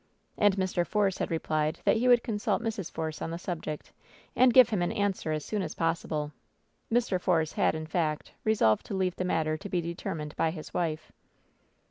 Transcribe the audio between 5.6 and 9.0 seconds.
as possible. Mr. Force had, in fact, resolved to